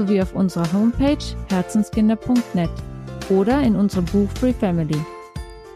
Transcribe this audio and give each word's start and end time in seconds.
sowie 0.00 0.22
auf 0.22 0.34
unserer 0.34 0.72
Homepage 0.72 1.18
herzenskinder.net 1.50 2.70
oder 3.28 3.60
in 3.60 3.76
unserem 3.76 4.06
Buch 4.06 4.30
Free 4.38 4.54
Family. 4.54 4.98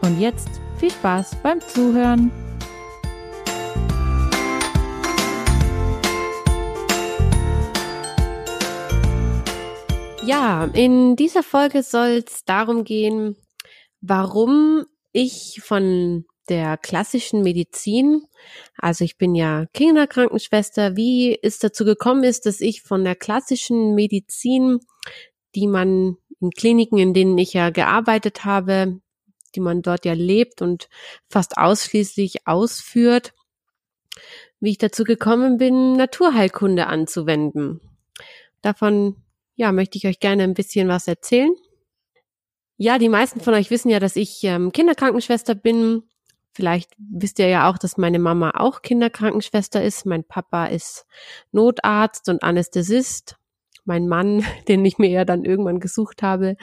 Und 0.01 0.19
jetzt 0.19 0.49
viel 0.79 0.89
Spaß 0.89 1.35
beim 1.43 1.61
Zuhören! 1.61 2.31
Ja, 10.25 10.65
in 10.73 11.15
dieser 11.15 11.43
Folge 11.43 11.83
soll 11.83 12.23
es 12.25 12.45
darum 12.45 12.83
gehen, 12.83 13.35
warum 14.01 14.85
ich 15.11 15.61
von 15.63 16.25
der 16.49 16.77
klassischen 16.77 17.41
Medizin. 17.41 18.21
Also 18.77 19.03
ich 19.03 19.17
bin 19.17 19.35
ja 19.35 19.65
Kinderkrankenschwester. 19.73 20.95
Wie 20.95 21.37
es 21.41 21.59
dazu 21.59 21.85
gekommen 21.85 22.23
ist, 22.23 22.45
dass 22.45 22.61
ich 22.61 22.81
von 22.81 23.03
der 23.03 23.15
klassischen 23.15 23.95
Medizin, 23.95 24.79
die 25.55 25.67
man 25.67 26.17
in 26.41 26.51
Kliniken, 26.51 26.97
in 26.97 27.13
denen 27.13 27.37
ich 27.37 27.53
ja 27.53 27.69
gearbeitet 27.69 28.45
habe, 28.45 28.99
die 29.55 29.59
man 29.59 29.81
dort 29.81 30.05
ja 30.05 30.13
lebt 30.13 30.61
und 30.61 30.89
fast 31.29 31.57
ausschließlich 31.57 32.45
ausführt, 32.47 33.33
wie 34.59 34.71
ich 34.71 34.77
dazu 34.77 35.03
gekommen 35.03 35.57
bin, 35.57 35.93
Naturheilkunde 35.93 36.87
anzuwenden. 36.87 37.81
Davon, 38.61 39.15
ja, 39.55 39.71
möchte 39.71 39.97
ich 39.97 40.07
euch 40.07 40.19
gerne 40.19 40.43
ein 40.43 40.53
bisschen 40.53 40.87
was 40.87 41.07
erzählen. 41.07 41.53
Ja, 42.77 42.97
die 42.97 43.09
meisten 43.09 43.39
von 43.39 43.53
euch 43.53 43.71
wissen 43.71 43.89
ja, 43.89 43.99
dass 43.99 44.17
ich 44.17 44.43
ähm, 44.43 44.71
Kinderkrankenschwester 44.71 45.55
bin 45.55 46.03
Vielleicht 46.55 46.91
wisst 46.97 47.37
ihr 47.39 47.49
ja 47.49 47.69
auch, 47.69 47.77
dass 47.77 47.97
meine 47.97 48.17
Mama 48.17 48.51
auch 48.55 48.81
Kinderkrankenschwester 48.81 49.83
ist. 49.83 50.05
Mein 50.05 50.23
Papa 50.23 50.67
ist 50.67 51.05
Notarzt 51.51 52.29
und 52.29 52.43
Anästhesist. 52.43 53.35
Mein 53.83 54.07
Mann, 54.07 54.45
den 54.69 54.85
ich 54.85 54.97
mir 54.97 55.09
ja 55.09 55.25
dann 55.25 55.43
irgendwann 55.43 55.81
gesucht 55.81 56.23
habe, 56.23 56.55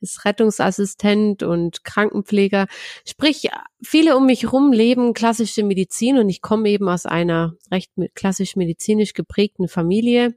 ist 0.00 0.24
Rettungsassistent 0.24 1.44
und 1.44 1.84
Krankenpfleger. 1.84 2.66
Sprich, 3.06 3.48
viele 3.80 4.16
um 4.16 4.26
mich 4.26 4.52
rum 4.52 4.72
leben 4.72 5.14
klassische 5.14 5.62
Medizin 5.62 6.18
und 6.18 6.28
ich 6.28 6.42
komme 6.42 6.68
eben 6.68 6.88
aus 6.88 7.06
einer 7.06 7.54
recht 7.70 7.92
klassisch 8.16 8.56
medizinisch 8.56 9.14
geprägten 9.14 9.68
Familie. 9.68 10.34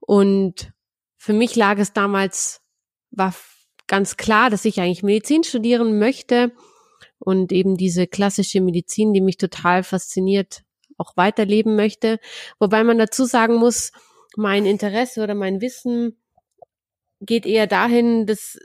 Und 0.00 0.72
für 1.16 1.32
mich 1.32 1.54
lag 1.54 1.78
es 1.78 1.92
damals, 1.92 2.60
war 3.12 3.32
ganz 3.86 4.16
klar, 4.16 4.50
dass 4.50 4.64
ich 4.64 4.80
eigentlich 4.80 5.04
Medizin 5.04 5.44
studieren 5.44 6.00
möchte 6.00 6.50
und 7.24 7.52
eben 7.52 7.76
diese 7.76 8.06
klassische 8.06 8.60
Medizin, 8.60 9.12
die 9.12 9.20
mich 9.20 9.36
total 9.36 9.82
fasziniert, 9.82 10.62
auch 10.98 11.16
weiterleben 11.16 11.76
möchte. 11.76 12.18
Wobei 12.58 12.84
man 12.84 12.98
dazu 12.98 13.24
sagen 13.24 13.56
muss, 13.56 13.92
mein 14.36 14.66
Interesse 14.66 15.22
oder 15.22 15.34
mein 15.34 15.60
Wissen 15.60 16.20
geht 17.20 17.46
eher 17.46 17.66
dahin, 17.66 18.26
dass 18.26 18.58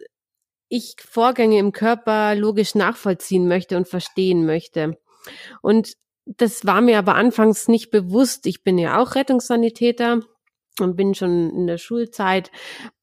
ich 0.69 0.95
Vorgänge 0.99 1.59
im 1.59 1.71
Körper 1.71 2.35
logisch 2.35 2.75
nachvollziehen 2.75 3.47
möchte 3.47 3.77
und 3.77 3.87
verstehen 3.87 4.45
möchte. 4.45 4.97
Und 5.61 5.93
das 6.25 6.65
war 6.65 6.81
mir 6.81 6.97
aber 6.97 7.15
anfangs 7.15 7.67
nicht 7.67 7.91
bewusst. 7.91 8.47
Ich 8.47 8.63
bin 8.63 8.77
ja 8.77 8.99
auch 8.99 9.15
Rettungssanitäter 9.15 10.21
und 10.79 10.95
bin 10.95 11.13
schon 11.13 11.51
in 11.51 11.67
der 11.67 11.77
Schulzeit 11.77 12.51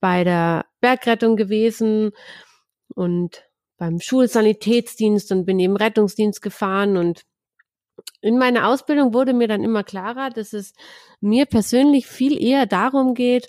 bei 0.00 0.24
der 0.24 0.66
Bergrettung 0.80 1.36
gewesen 1.36 2.10
und 2.94 3.44
beim 3.76 4.00
Schulsanitätsdienst 4.00 5.32
und 5.32 5.44
bin 5.44 5.58
eben 5.58 5.76
Rettungsdienst 5.76 6.42
gefahren 6.42 6.96
und 6.96 7.24
in 8.20 8.38
meiner 8.38 8.68
Ausbildung 8.68 9.14
wurde 9.14 9.34
mir 9.34 9.48
dann 9.48 9.62
immer 9.62 9.84
klarer, 9.84 10.30
dass 10.30 10.52
es 10.52 10.72
mir 11.20 11.46
persönlich 11.46 12.06
viel 12.06 12.42
eher 12.42 12.66
darum 12.66 13.14
geht, 13.14 13.48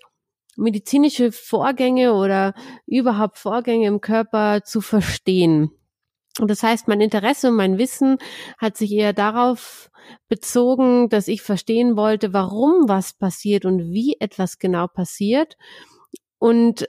medizinische 0.56 1.32
Vorgänge 1.32 2.14
oder 2.14 2.54
überhaupt 2.86 3.38
Vorgänge 3.38 3.88
im 3.88 4.02
Körper 4.02 4.64
zu 4.64 4.82
verstehen. 4.82 5.72
Und 6.40 6.50
das 6.52 6.64
heißt, 6.64 6.88
mein 6.88 7.02
Interesse 7.02 7.50
und 7.50 7.56
mein 7.56 7.78
Wissen 7.78 8.18
hat 8.58 8.76
sich 8.76 8.92
eher 8.92 9.14
darauf 9.14 9.90
bezogen, 10.28 11.10
dass 11.10 11.28
ich 11.28 11.42
verstehen 11.42 11.96
wollte, 11.96 12.34
warum 12.34 12.88
was 12.88 13.14
passiert 13.14 13.66
und 13.66 13.92
wie 13.92 14.18
etwas 14.20 14.60
genau 14.60 14.88
passiert. 14.88 15.56
Und 16.38 16.88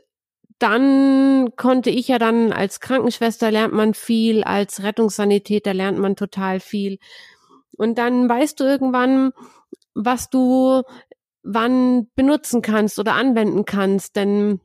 dann 0.58 1.50
konnte 1.56 1.90
ich 1.90 2.08
ja 2.08 2.18
dann 2.18 2.52
als 2.52 2.80
Krankenschwester 2.80 3.50
lernt 3.50 3.74
man 3.74 3.94
viel, 3.94 4.42
als 4.44 4.82
Rettungssanitäter 4.82 5.74
lernt 5.74 5.98
man 5.98 6.16
total 6.16 6.60
viel. 6.60 6.98
Und 7.76 7.98
dann 7.98 8.28
weißt 8.28 8.58
du 8.58 8.64
irgendwann, 8.64 9.32
was 9.94 10.30
du 10.30 10.82
wann 11.42 12.08
benutzen 12.14 12.60
kannst 12.60 12.98
oder 12.98 13.14
anwenden 13.14 13.64
kannst, 13.64 14.16
denn 14.16 14.60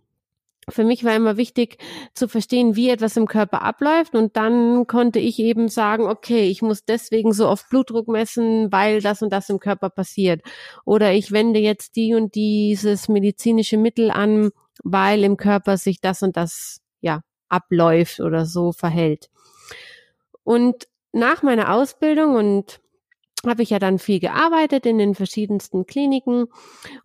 für 0.70 0.84
mich 0.84 1.04
war 1.04 1.16
immer 1.16 1.38
wichtig 1.38 1.78
zu 2.14 2.28
verstehen, 2.28 2.76
wie 2.76 2.90
etwas 2.90 3.18
im 3.18 3.28
Körper 3.28 3.62
abläuft 3.62 4.16
und 4.16 4.38
dann 4.38 4.88
konnte 4.88 5.20
ich 5.20 5.40
eben 5.40 5.68
sagen, 5.68 6.06
okay, 6.06 6.48
ich 6.48 6.62
muss 6.62 6.86
deswegen 6.86 7.34
so 7.34 7.48
oft 7.48 7.70
Blutdruck 7.70 8.08
messen, 8.08 8.72
weil 8.72 9.02
das 9.02 9.22
und 9.22 9.32
das 9.32 9.50
im 9.50 9.60
Körper 9.60 9.90
passiert. 9.90 10.42
Oder 10.86 11.14
ich 11.14 11.32
wende 11.32 11.60
jetzt 11.60 11.96
die 11.96 12.14
und 12.14 12.36
dieses 12.36 13.10
medizinische 13.10 13.78
Mittel 13.78 14.12
an, 14.12 14.52
weil 14.84 15.24
im 15.24 15.38
Körper 15.38 15.78
sich 15.78 16.02
das 16.02 16.24
und 16.24 16.38
das 16.38 16.82
ja 17.02 17.22
abläuft 17.50 18.20
oder 18.20 18.46
so 18.46 18.72
verhält. 18.72 19.30
Und 20.44 20.88
nach 21.12 21.44
meiner 21.44 21.74
Ausbildung 21.74 22.36
und 22.36 22.80
habe 23.46 23.64
ich 23.64 23.72
ja 23.72 23.80
dann 23.80 24.00
viel 24.00 24.20
gearbeitet 24.20 24.86
in 24.86 24.98
den 24.98 25.16
verschiedensten 25.16 25.86
Kliniken 25.86 26.46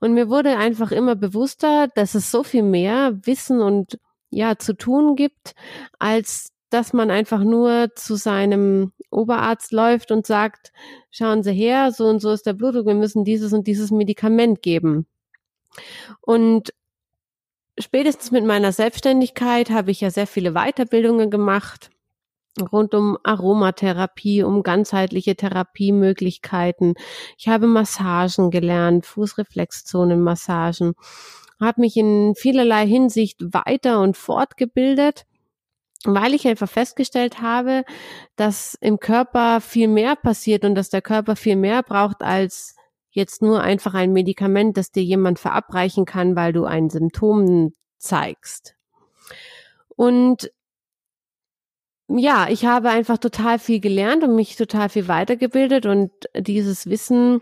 und 0.01 0.13
mir 0.13 0.29
wurde 0.29 0.57
einfach 0.59 0.93
immer 0.93 1.17
bewusster, 1.17 1.89
dass 1.95 2.15
es 2.15 2.31
so 2.31 2.43
viel 2.43 2.63
mehr 2.63 3.19
Wissen 3.25 3.63
und 3.63 3.99
ja 4.31 4.57
zu 4.59 4.75
tun 4.75 5.17
gibt, 5.17 5.55
als 5.99 6.53
dass 6.71 6.93
man 6.93 7.11
einfach 7.11 7.43
nur 7.43 7.91
zu 7.95 8.17
seinem 8.17 8.93
Oberarzt 9.11 9.73
läuft 9.73 10.11
und 10.11 10.27
sagt, 10.27 10.73
schauen 11.11 11.43
Sie 11.43 11.53
her, 11.53 11.93
so 11.93 12.07
und 12.07 12.21
so 12.21 12.33
ist 12.33 12.45
der 12.45 12.53
Blutdruck, 12.53 12.87
wir 12.87 12.95
müssen 12.95 13.25
dieses 13.25 13.53
und 13.53 13.67
dieses 13.67 13.91
Medikament 13.91 14.63
geben. 14.63 15.07
Und 16.21 16.73
spätestens 17.79 18.31
mit 18.31 18.45
meiner 18.45 18.73
Selbstständigkeit 18.73 19.71
habe 19.71 19.91
ich 19.91 20.01
ja 20.01 20.11
sehr 20.11 20.27
viele 20.27 20.53
Weiterbildungen 20.53 21.31
gemacht 21.31 21.91
rund 22.61 22.95
um 22.95 23.19
Aromatherapie, 23.23 24.43
um 24.43 24.63
ganzheitliche 24.63 25.37
Therapiemöglichkeiten. 25.37 26.95
Ich 27.39 27.49
habe 27.49 27.67
Massagen 27.67 28.51
gelernt, 28.51 29.07
Fußreflexzonenmassagen, 29.07 30.95
habe 31.61 31.81
mich 31.81 31.97
in 31.97 32.35
vielerlei 32.35 32.87
Hinsicht 32.87 33.39
weiter 33.41 34.01
und 34.01 34.17
fortgebildet, 34.17 35.27
weil 36.05 36.35
ich 36.35 36.47
einfach 36.47 36.69
festgestellt 36.69 37.41
habe, 37.41 37.85
dass 38.37 38.77
im 38.81 38.99
Körper 38.99 39.61
viel 39.61 39.89
mehr 39.89 40.17
passiert 40.17 40.65
und 40.65 40.75
dass 40.75 40.91
der 40.91 41.03
Körper 41.03 41.37
viel 41.37 41.57
mehr 41.57 41.83
braucht 41.83 42.23
als 42.23 42.76
jetzt 43.17 43.43
nur 43.43 43.63
einfach 43.63 43.95
ein 43.95 44.13
Medikament, 44.13 44.77
das 44.77 44.93
dir 44.93 45.03
jemand 45.03 45.39
verabreichen 45.39 46.05
kann, 46.05 46.37
weil 46.37 46.53
du 46.53 46.65
ein 46.65 46.91
Symptom 46.91 47.73
zeigst. 47.99 48.77
Und 49.97 50.53
ja, 52.09 52.47
ich 52.49 52.65
habe 52.67 52.91
einfach 52.91 53.19
total 53.19 53.59
viel 53.59 53.81
gelernt 53.81 54.23
und 54.23 54.37
mich 54.37 54.57
total 54.57 54.89
viel 54.89 55.09
weitergebildet 55.09 55.87
und 55.87 56.13
dieses 56.37 56.89
Wissen 56.89 57.41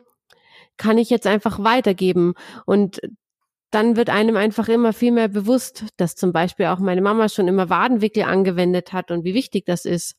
kann 0.76 0.96
ich 0.96 1.10
jetzt 1.10 1.26
einfach 1.26 1.62
weitergeben. 1.62 2.34
Und 2.64 3.00
dann 3.70 3.96
wird 3.96 4.08
einem 4.08 4.36
einfach 4.36 4.68
immer 4.68 4.92
viel 4.92 5.12
mehr 5.12 5.28
bewusst, 5.28 5.84
dass 5.96 6.14
zum 6.14 6.32
Beispiel 6.32 6.66
auch 6.66 6.78
meine 6.78 7.02
Mama 7.02 7.28
schon 7.28 7.48
immer 7.48 7.68
Wadenwickel 7.68 8.22
angewendet 8.22 8.92
hat 8.92 9.10
und 9.10 9.24
wie 9.24 9.34
wichtig 9.34 9.64
das 9.66 9.84
ist. 9.84 10.16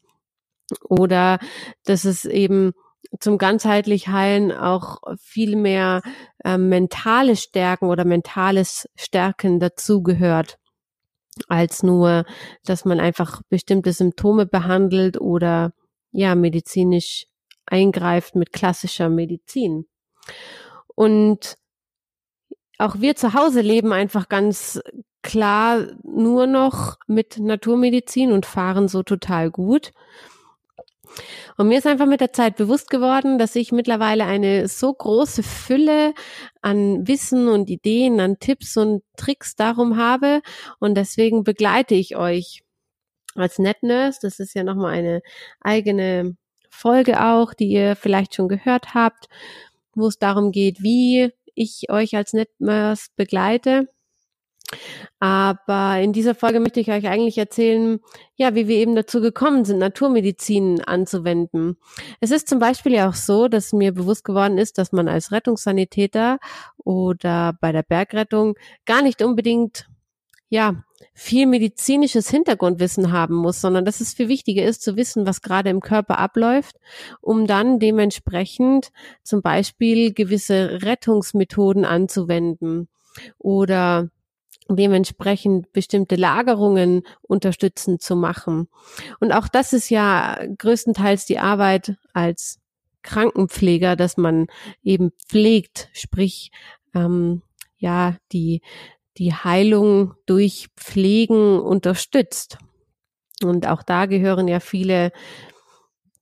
Oder 0.81 1.40
dass 1.86 2.06
es 2.06 2.25
eben 2.25 2.74
zum 3.19 3.38
ganzheitlich 3.38 4.07
Heilen 4.07 4.52
auch 4.52 5.00
viel 5.19 5.56
mehr 5.56 6.02
äh, 6.44 6.57
mentale 6.57 7.36
Stärken 7.36 7.86
oder 7.88 8.06
mentales 8.06 8.90
Stärken 8.96 9.60
dazugehört, 9.60 10.57
als 11.48 11.84
nur, 11.84 12.25
dass 12.63 12.86
man 12.86 13.00
einfach 13.00 13.42
bestimmte 13.50 13.94
Symptome 13.94 14.46
behandelt 14.46 15.19
oder 15.19 15.74
ja 16.12 16.36
medizinisch 16.36 17.28
eingreift 17.66 18.36
mit 18.36 18.54
klassischer 18.54 19.10
Medizin. 19.10 19.86
Und 20.96 21.58
auch 22.78 23.00
wir 23.00 23.16
zu 23.16 23.34
Hause 23.34 23.62
leben 23.62 23.94
einfach 23.94 24.30
ganz 24.30 24.81
klar 25.22 25.88
nur 26.04 26.46
noch 26.46 26.98
mit 27.08 27.40
Naturmedizin 27.40 28.31
und 28.31 28.46
fahren 28.46 28.88
so 28.88 29.01
total 29.04 29.50
gut. 29.50 29.92
Und 31.57 31.68
mir 31.68 31.78
ist 31.78 31.88
einfach 31.88 32.06
mit 32.06 32.22
der 32.22 32.34
Zeit 32.34 32.56
bewusst 32.56 32.90
geworden, 32.90 33.38
dass 33.38 33.56
ich 33.56 33.72
mittlerweile 33.72 34.25
eine 34.25 34.68
so 34.68 34.94
große 34.94 35.44
Fülle 35.44 36.13
an 36.62 37.07
Wissen 37.07 37.48
und 37.48 37.69
Ideen, 37.69 38.19
an 38.19 38.40
Tipps 38.40 38.78
und 38.78 39.04
Tricks 39.18 39.56
darum 39.56 39.98
habe. 39.98 40.42
Und 40.80 40.96
deswegen 40.96 41.44
begleite 41.44 41.96
ich 41.96 42.16
euch 42.16 42.63
als 43.36 43.60
NetNurse. 43.60 44.19
Das 44.22 44.40
ist 44.40 44.56
ja 44.56 44.63
nochmal 44.63 44.94
eine 44.94 45.22
eigene 45.62 46.36
Folge 46.69 47.24
auch, 47.24 47.54
die 47.54 47.68
ihr 47.68 47.96
vielleicht 47.96 48.36
schon 48.36 48.48
gehört 48.48 48.94
habt, 48.94 49.28
wo 49.94 50.08
es 50.08 50.19
darum 50.19 50.51
geht, 50.51 50.81
wie 50.84 51.31
ich 51.56 51.90
euch 51.90 52.16
als 52.16 52.34
NetNurse 52.34 53.08
begleite. 53.16 53.88
Aber 55.20 56.00
in 56.00 56.14
dieser 56.14 56.36
Folge 56.36 56.60
möchte 56.60 56.80
ich 56.80 56.92
euch 56.92 57.08
eigentlich 57.08 57.38
erzählen, 57.38 58.00
ja, 58.36 58.56
wie 58.56 58.68
wir 58.68 58.76
eben 58.78 58.96
dazu 58.96 59.22
gekommen 59.22 59.66
sind, 59.66 59.80
Naturmedizin 59.80 60.82
anzuwenden. 60.84 61.78
Es 62.20 62.32
ist 62.32 62.50
zum 62.50 62.60
Beispiel 62.60 62.94
ja 62.94 63.10
auch 63.10 63.16
so, 63.16 63.48
dass 63.48 63.74
mir 63.74 63.94
bewusst 63.94 64.24
geworden 64.24 64.58
ist, 64.58 64.78
dass 64.78 64.92
man 64.92 65.08
als 65.08 65.32
Rettungssanitäter 65.32 66.40
oder 66.84 67.54
bei 67.62 67.72
der 67.72 67.84
Bergrettung 67.84 68.56
gar 68.86 69.02
nicht 69.02 69.22
unbedingt, 69.22 69.88
ja, 70.50 70.84
viel 71.14 71.46
medizinisches 71.46 72.30
Hintergrundwissen 72.30 73.12
haben 73.12 73.36
muss, 73.36 73.62
sondern 73.62 73.86
dass 73.86 74.02
es 74.02 74.14
viel 74.14 74.28
wichtiger 74.28 74.66
ist 74.66 74.82
zu 74.82 74.98
wissen, 74.98 75.26
was 75.26 75.42
gerade 75.42 75.70
im 75.70 75.80
Körper 75.80 76.20
abläuft, 76.20 76.76
um 77.22 77.48
dann 77.48 77.80
dementsprechend 77.80 78.92
zum 79.24 79.42
Beispiel 79.42 80.14
gewisse 80.14 80.82
Rettungsmethoden 80.84 81.86
anzuwenden 81.86 82.90
oder 83.38 84.10
dementsprechend 84.68 85.72
bestimmte 85.74 86.16
Lagerungen 86.16 87.04
unterstützend 87.22 88.02
zu 88.02 88.16
machen. 88.16 88.68
Und 89.20 89.32
auch 89.32 89.48
das 89.48 89.74
ist 89.74 89.90
ja 89.90 90.40
größtenteils 90.58 91.26
die 91.26 91.40
Arbeit 91.40 91.98
als 92.14 92.60
Krankenpfleger, 93.04 93.96
dass 93.96 94.18
man 94.18 94.48
eben 94.84 95.12
pflegt, 95.28 95.90
sprich 95.94 96.52
ähm, 96.96 97.44
ja 97.78 98.18
die 98.32 98.62
die 99.18 99.34
Heilung 99.34 100.14
durch 100.26 100.68
Pflegen 100.76 101.60
unterstützt. 101.60 102.58
Und 103.44 103.68
auch 103.68 103.84
da 103.84 104.08
gehören 104.08 104.48
ja 104.48 104.60
viele 104.60 105.12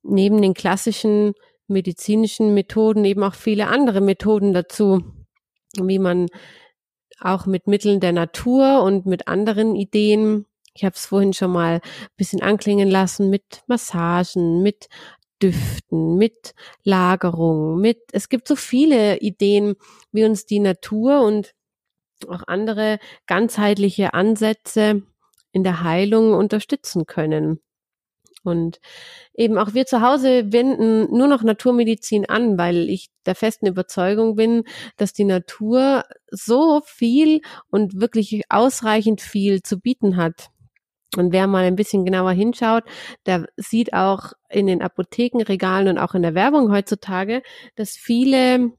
neben 0.02 0.40
den 0.42 0.54
klassischen 0.54 1.32
medizinischen 1.66 2.54
Methoden 2.54 3.04
eben 3.04 3.22
auch 3.24 3.34
viele 3.34 3.68
andere 3.68 4.00
Methoden 4.00 4.52
dazu, 4.52 5.02
wie 5.80 5.98
man 5.98 6.28
auch 7.24 7.46
mit 7.46 7.66
Mitteln 7.66 8.00
der 8.00 8.12
Natur 8.12 8.82
und 8.82 9.06
mit 9.06 9.28
anderen 9.28 9.74
Ideen. 9.74 10.46
Ich 10.74 10.84
habe 10.84 10.94
es 10.94 11.06
vorhin 11.06 11.32
schon 11.32 11.52
mal 11.52 11.74
ein 11.76 11.80
bisschen 12.16 12.42
anklingen 12.42 12.90
lassen 12.90 13.30
mit 13.30 13.62
Massagen, 13.66 14.62
mit 14.62 14.88
Düften, 15.42 16.16
mit 16.16 16.54
Lagerung, 16.84 17.80
mit 17.80 17.98
es 18.12 18.28
gibt 18.28 18.46
so 18.48 18.56
viele 18.56 19.18
Ideen, 19.18 19.74
wie 20.12 20.24
uns 20.24 20.46
die 20.46 20.60
Natur 20.60 21.22
und 21.22 21.54
auch 22.28 22.42
andere 22.46 22.98
ganzheitliche 23.26 24.14
Ansätze 24.14 25.02
in 25.52 25.64
der 25.64 25.82
Heilung 25.82 26.34
unterstützen 26.34 27.06
können. 27.06 27.60
Und 28.44 28.78
eben 29.34 29.58
auch 29.58 29.74
wir 29.74 29.86
zu 29.86 30.02
Hause 30.02 30.52
wenden 30.52 31.10
nur 31.16 31.26
noch 31.26 31.42
Naturmedizin 31.42 32.26
an, 32.28 32.58
weil 32.58 32.88
ich 32.90 33.08
der 33.26 33.34
festen 33.34 33.66
Überzeugung 33.66 34.36
bin, 34.36 34.64
dass 34.96 35.12
die 35.12 35.24
Natur 35.24 36.04
so 36.30 36.82
viel 36.84 37.40
und 37.70 38.00
wirklich 38.00 38.42
ausreichend 38.50 39.20
viel 39.20 39.62
zu 39.62 39.80
bieten 39.80 40.16
hat. 40.16 40.50
Und 41.16 41.32
wer 41.32 41.46
mal 41.46 41.64
ein 41.64 41.76
bisschen 41.76 42.04
genauer 42.04 42.32
hinschaut, 42.32 42.84
der 43.26 43.46
sieht 43.56 43.94
auch 43.94 44.32
in 44.50 44.66
den 44.66 44.82
Apothekenregalen 44.82 45.88
und 45.88 45.98
auch 45.98 46.14
in 46.14 46.22
der 46.22 46.34
Werbung 46.34 46.70
heutzutage, 46.72 47.42
dass 47.76 47.90
viele 47.90 48.72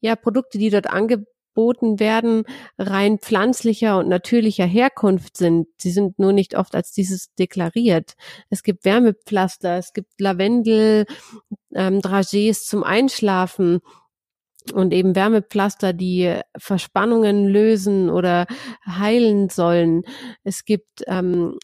ja, 0.00 0.16
Produkte, 0.16 0.58
die 0.58 0.70
dort 0.70 0.88
angeboten 0.88 1.29
angeboten 1.50 2.00
werden, 2.00 2.44
rein 2.78 3.18
pflanzlicher 3.18 3.98
und 3.98 4.08
natürlicher 4.08 4.66
Herkunft 4.66 5.36
sind. 5.36 5.68
Sie 5.78 5.90
sind 5.90 6.18
nur 6.18 6.32
nicht 6.32 6.56
oft 6.56 6.74
als 6.74 6.92
dieses 6.92 7.34
deklariert. 7.34 8.14
Es 8.48 8.62
gibt 8.62 8.84
Wärmepflaster, 8.84 9.76
es 9.76 9.92
gibt 9.92 10.20
Lavendel, 10.20 11.06
ähm, 11.74 12.00
Dragees 12.00 12.66
zum 12.66 12.84
Einschlafen 12.84 13.80
und 14.72 14.92
eben 14.92 15.16
Wärmepflaster, 15.16 15.92
die 15.92 16.38
Verspannungen 16.56 17.46
lösen 17.46 18.10
oder 18.10 18.46
heilen 18.86 19.48
sollen. 19.48 20.02
Es 20.44 20.64
gibt 20.64 21.02
ähm, 21.06 21.58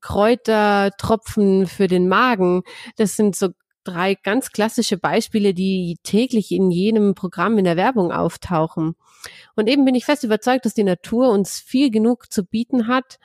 Kräutertropfen 0.00 1.66
für 1.66 1.86
den 1.86 2.08
Magen. 2.08 2.62
Das 2.96 3.16
sind 3.16 3.36
so 3.36 3.48
drei 3.84 4.14
ganz 4.14 4.50
klassische 4.50 4.98
Beispiele, 4.98 5.54
die 5.54 5.98
täglich 6.02 6.50
in 6.52 6.70
jedem 6.70 7.14
Programm 7.14 7.58
in 7.58 7.64
der 7.64 7.76
Werbung 7.76 8.10
auftauchen. 8.12 8.96
Und 9.54 9.68
eben 9.68 9.84
bin 9.84 9.94
ich 9.94 10.04
fest 10.04 10.24
überzeugt, 10.24 10.64
dass 10.64 10.74
die 10.74 10.84
Natur 10.84 11.30
uns 11.30 11.60
viel 11.60 11.90
genug 11.90 12.32
zu 12.32 12.44
bieten 12.44 12.88
hat, 12.88 13.18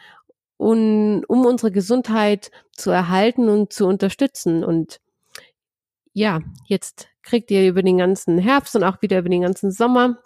um, 0.57 1.23
um 1.27 1.45
unsere 1.45 1.71
Gesundheit 1.71 2.51
zu 2.73 2.91
erhalten 2.91 3.49
und 3.49 3.73
zu 3.73 3.87
unterstützen. 3.87 4.63
Und 4.63 4.99
ja, 6.13 6.41
jetzt 6.65 7.07
kriegt 7.23 7.49
ihr 7.51 7.67
über 7.67 7.81
den 7.81 7.97
ganzen 7.97 8.37
Herbst 8.37 8.75
und 8.75 8.83
auch 8.83 9.01
wieder 9.01 9.19
über 9.19 9.29
den 9.29 9.41
ganzen 9.41 9.71
Sommer, 9.71 10.17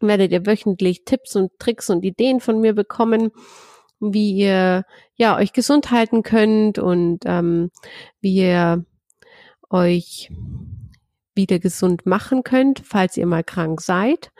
werdet 0.00 0.32
ihr 0.32 0.46
wöchentlich 0.46 1.04
Tipps 1.04 1.36
und 1.36 1.58
Tricks 1.58 1.90
und 1.90 2.04
Ideen 2.04 2.40
von 2.40 2.60
mir 2.60 2.74
bekommen, 2.74 3.30
wie 4.00 4.32
ihr 4.32 4.84
ja 5.14 5.36
euch 5.36 5.52
gesund 5.52 5.90
halten 5.90 6.22
könnt 6.22 6.78
und 6.78 7.20
ähm, 7.24 7.70
wie 8.20 8.36
ihr 8.36 8.84
euch 9.72 10.30
wieder 11.34 11.58
gesund 11.58 12.06
machen 12.06 12.42
könnt, 12.42 12.82
falls 12.84 13.16
ihr 13.16 13.26
mal 13.26 13.42
krank 13.42 13.80
seid, 13.80 14.30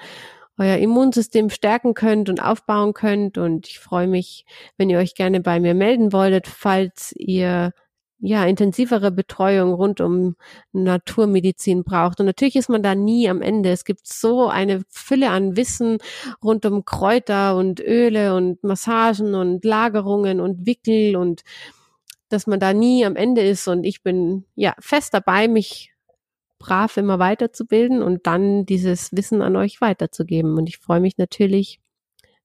euer 0.58 0.76
Immunsystem 0.76 1.50
stärken 1.50 1.94
könnt 1.94 2.28
und 2.28 2.42
aufbauen 2.42 2.92
könnt. 2.92 3.38
Und 3.38 3.66
ich 3.66 3.78
freue 3.78 4.06
mich, 4.06 4.44
wenn 4.76 4.90
ihr 4.90 4.98
euch 4.98 5.14
gerne 5.14 5.40
bei 5.40 5.58
mir 5.58 5.74
melden 5.74 6.12
wolltet, 6.12 6.46
falls 6.46 7.12
ihr 7.16 7.72
ja, 8.24 8.44
intensivere 8.44 9.10
Betreuung 9.10 9.74
rund 9.74 10.00
um 10.00 10.36
Naturmedizin 10.72 11.82
braucht. 11.82 12.20
Und 12.20 12.26
natürlich 12.26 12.54
ist 12.54 12.68
man 12.68 12.82
da 12.82 12.94
nie 12.94 13.28
am 13.28 13.42
Ende. 13.42 13.70
Es 13.70 13.84
gibt 13.84 14.06
so 14.06 14.48
eine 14.48 14.82
Fülle 14.88 15.30
an 15.30 15.56
Wissen 15.56 15.98
rund 16.42 16.64
um 16.64 16.84
Kräuter 16.84 17.56
und 17.56 17.80
Öle 17.80 18.36
und 18.36 18.62
Massagen 18.62 19.34
und 19.34 19.64
Lagerungen 19.64 20.40
und 20.40 20.66
Wickel 20.66 21.16
und 21.16 21.42
dass 22.32 22.46
man 22.46 22.60
da 22.60 22.72
nie 22.72 23.04
am 23.04 23.16
Ende 23.16 23.42
ist 23.42 23.68
und 23.68 23.84
ich 23.84 24.02
bin 24.02 24.44
ja 24.54 24.74
fest 24.78 25.14
dabei, 25.14 25.48
mich 25.48 25.92
brav 26.58 26.96
immer 26.96 27.18
weiterzubilden 27.18 28.02
und 28.02 28.26
dann 28.26 28.64
dieses 28.64 29.12
Wissen 29.12 29.42
an 29.42 29.56
euch 29.56 29.80
weiterzugeben. 29.80 30.56
Und 30.56 30.68
ich 30.68 30.78
freue 30.78 31.00
mich 31.00 31.18
natürlich, 31.18 31.80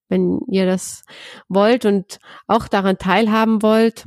wenn 0.09 0.41
ihr 0.47 0.65
das 0.65 1.03
wollt 1.47 1.85
und 1.85 2.19
auch 2.47 2.67
daran 2.67 2.97
teilhaben 2.97 3.61
wollt, 3.61 4.05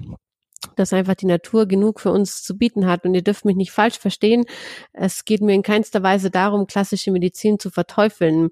dass 0.77 0.93
einfach 0.93 1.15
die 1.15 1.27
Natur 1.27 1.67
genug 1.67 2.01
für 2.01 2.11
uns 2.11 2.43
zu 2.43 2.59
bieten 2.59 2.87
hat. 2.87 3.05
Und 3.05 3.15
ihr 3.15 3.23
dürft 3.23 3.45
mich 3.45 3.57
nicht 3.57 3.71
falsch 3.71 3.99
verstehen. 3.99 4.45
Es 4.93 5.25
geht 5.25 5.41
mir 5.41 5.55
in 5.55 5.63
keinster 5.63 6.03
Weise 6.03 6.31
darum, 6.31 6.67
klassische 6.67 7.13
Medizin 7.13 7.59
zu 7.59 7.71
verteufeln. 7.71 8.51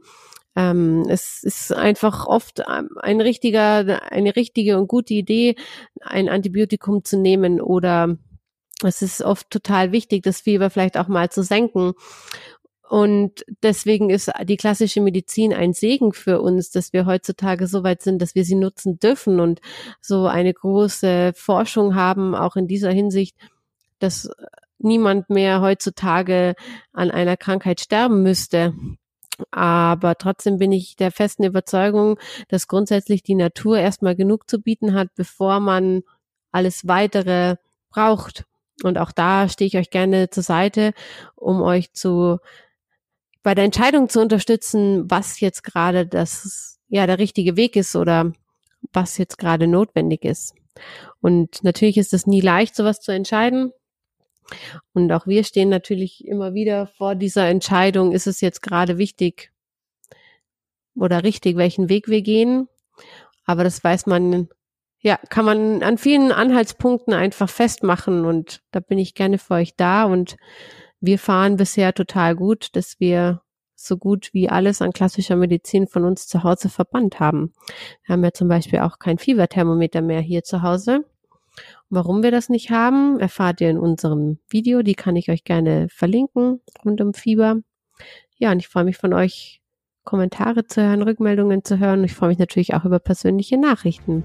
Ähm, 0.59 1.07
es 1.09 1.45
ist 1.45 1.73
einfach 1.73 2.27
oft 2.27 2.65
ähm, 2.69 2.89
ein 2.97 3.21
richtiger, 3.21 4.03
eine 4.11 4.35
richtige 4.35 4.77
und 4.77 4.89
gute 4.89 5.15
Idee, 5.15 5.55
ein 6.01 6.29
Antibiotikum 6.29 7.05
zu 7.05 7.17
nehmen 7.17 7.61
oder 7.61 8.17
es 8.83 9.01
ist 9.01 9.23
oft 9.23 9.51
total 9.51 9.93
wichtig, 9.93 10.25
das 10.25 10.41
Fieber 10.41 10.69
vielleicht 10.71 10.99
auch 10.99 11.07
mal 11.07 11.31
zu 11.31 11.45
senken. 11.45 11.93
Und 12.89 13.45
deswegen 13.63 14.11
ist 14.11 14.33
die 14.45 14.57
klassische 14.57 15.01
Medizin 15.01 15.53
ein 15.53 15.75
Segen 15.75 16.13
für 16.13 16.41
uns, 16.41 16.71
dass 16.71 16.93
wir 16.93 17.07
heutzutage 17.07 17.69
so 17.69 17.85
weit 17.85 18.03
sind, 18.03 18.21
dass 18.21 18.35
wir 18.35 18.45
sie 18.45 18.57
nutzen 18.57 18.99
dürfen 18.99 19.39
und 19.39 19.61
so 20.01 20.27
eine 20.27 20.53
große 20.53 21.35
Forschung 21.37 21.95
haben, 21.95 22.35
auch 22.35 22.57
in 22.57 22.67
dieser 22.67 22.91
Hinsicht, 22.91 23.37
dass 24.01 24.29
niemand 24.79 25.31
mehr 25.31 25.61
heutzutage 25.61 26.55
an 26.93 27.13
einer 27.13 27.37
Krankheit 27.37 27.81
sterben 27.81 28.25
müsste. 28.25 28.73
Aber 29.51 30.17
trotzdem 30.17 30.59
bin 30.59 30.73
ich 30.73 30.97
der 30.97 31.11
festen 31.13 31.45
Überzeugung, 31.45 32.19
dass 32.49 32.69
grundsätzlich 32.69 33.23
die 33.23 33.35
Natur 33.35 33.79
erstmal 33.79 34.17
genug 34.17 34.49
zu 34.49 34.61
bieten 34.61 34.95
hat, 34.95 35.09
bevor 35.15 35.61
man 35.61 36.03
alles 36.53 36.87
weitere 36.87 37.57
braucht. 37.91 38.45
Und 38.83 38.99
auch 38.99 39.13
da 39.13 39.49
stehe 39.49 39.67
ich 39.67 39.77
euch 39.77 39.91
gerne 39.91 40.31
zur 40.31 40.43
Seite, 40.43 40.93
um 41.35 41.63
euch 41.63 41.93
zu 41.93 42.39
bei 43.43 43.55
der 43.55 43.65
Entscheidung 43.65 44.09
zu 44.09 44.21
unterstützen, 44.21 45.11
was 45.11 45.41
jetzt 45.41 45.65
gerade 45.65 46.07
das 46.07 46.79
ja 46.89 47.07
der 47.07 47.19
richtige 47.19 47.57
Weg 47.57 47.77
ist 47.77 47.97
oder 47.97 48.33
was 48.93 49.19
jetzt 49.19 49.39
gerade 49.39 49.67
notwendig 49.67 50.25
ist. 50.25 50.55
Und 51.21 51.63
natürlich 51.65 51.99
ist 51.99 52.15
es 52.15 52.27
nie 52.27 52.41
leicht, 52.41 52.77
sowas 52.77 53.01
zu 53.01 53.13
entscheiden. 53.13 53.73
Und 54.93 55.13
auch 55.13 55.27
wir 55.27 55.45
stehen 55.45 55.69
natürlich 55.69 56.27
immer 56.27 56.55
wieder 56.55 56.87
vor 56.87 57.15
dieser 57.15 57.49
Entscheidung, 57.49 58.13
ist 58.13 58.27
es 58.27 58.41
jetzt 58.41 58.63
gerade 58.63 58.99
wichtig, 58.99 59.53
oder 60.95 61.23
richtig, 61.23 61.57
welchen 61.57 61.89
Weg 61.89 62.09
wir 62.09 62.23
gehen. 62.23 62.69
Aber 63.45 63.65
das 63.65 63.83
weiß 63.83 64.07
man, 64.07 64.49
ja, 65.01 65.19
kann 65.31 65.45
man 65.45 65.83
an 65.83 65.97
vielen 65.97 66.33
Anhaltspunkten 66.33 67.15
einfach 67.15 67.49
festmachen 67.49 68.25
und 68.25 68.63
da 68.73 68.81
bin 68.81 68.99
ich 68.99 69.15
gerne 69.15 69.39
für 69.39 69.55
euch 69.55 69.77
da 69.77 70.05
und 70.05 70.37
wir 71.01 71.19
fahren 71.19 71.57
bisher 71.57 71.95
total 71.95 72.35
gut, 72.35 72.75
dass 72.75 72.99
wir 72.99 73.43
so 73.77 73.97
gut 73.97 74.31
wie 74.33 74.49
alles 74.49 74.83
an 74.83 74.93
klassischer 74.93 75.37
Medizin 75.37 75.87
von 75.87 76.05
uns 76.05 76.27
zu 76.27 76.43
Hause 76.43 76.69
verbannt 76.69 77.21
haben. 77.21 77.55
Wir 78.05 78.15
haben 78.15 78.25
ja 78.25 78.33
zum 78.33 78.49
Beispiel 78.49 78.81
auch 78.81 78.99
kein 78.99 79.19
Fieberthermometer 79.19 80.03
mehr 80.03 80.21
hier 80.21 80.43
zu 80.43 80.63
Hause. 80.63 81.05
Warum 81.91 82.23
wir 82.23 82.31
das 82.31 82.49
nicht 82.49 82.71
haben, 82.71 83.19
erfahrt 83.19 83.61
ihr 83.61 83.71
in 83.71 83.79
unserem 83.79 84.39
Video. 84.49 84.83
Die 84.83 84.95
kann 84.95 85.17
ich 85.17 85.31
euch 85.31 85.45
gerne 85.45 85.89
verlinken 85.89 86.61
rund 86.85 87.01
um 87.01 87.15
Fieber. 87.15 87.57
Ja, 88.37 88.53
und 88.53 88.59
ich 88.59 88.69
freue 88.69 88.85
mich 88.85 88.97
von 88.97 89.15
euch, 89.15 89.61
Kommentare 90.05 90.65
zu 90.67 90.83
hören, 90.83 91.03
Rückmeldungen 91.03 91.65
zu 91.65 91.79
hören. 91.79 92.05
Ich 92.05 92.15
freue 92.15 92.31
mich 92.31 92.39
natürlich 92.39 92.75
auch 92.75 92.85
über 92.85 92.99
persönliche 92.99 93.59
Nachrichten. 93.59 94.25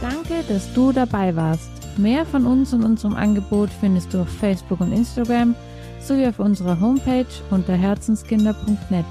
Danke, 0.00 0.42
dass 0.48 0.72
du 0.74 0.92
dabei 0.92 1.36
warst. 1.36 1.70
Mehr 1.98 2.24
von 2.24 2.46
uns 2.46 2.72
und 2.72 2.84
unserem 2.84 3.14
Angebot 3.14 3.68
findest 3.68 4.14
du 4.14 4.22
auf 4.22 4.28
Facebook 4.28 4.80
und 4.80 4.92
Instagram 4.92 5.54
sowie 6.00 6.26
auf 6.26 6.38
unserer 6.38 6.80
Homepage 6.80 7.26
unter 7.50 7.74
herzenskinder.net 7.74 9.04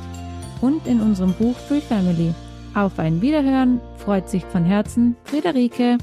und 0.62 0.86
in 0.88 1.02
unserem 1.02 1.34
Buch 1.34 1.56
Free 1.68 1.82
Family. 1.82 2.34
Auf 2.76 3.00
ein 3.00 3.22
Wiederhören 3.22 3.82
freut 3.98 4.30
sich 4.30 4.46
von 4.46 4.64
Herzen 4.64 5.16
Friederike. 5.26 5.98